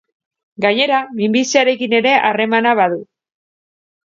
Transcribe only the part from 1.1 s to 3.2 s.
minbiziarekin ere harremana badu.